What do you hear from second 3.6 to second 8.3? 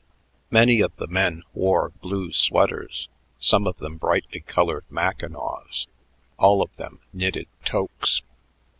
of them brightly colored Mackinaws, all of them knitted toques.